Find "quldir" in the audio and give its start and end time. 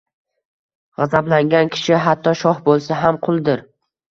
3.29-3.67